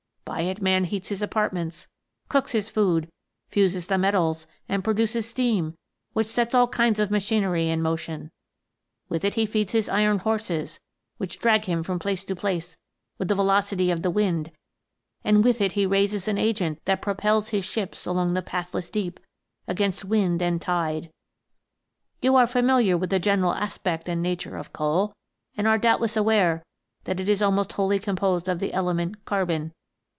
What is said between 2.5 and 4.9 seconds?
his food, fuses the metals, and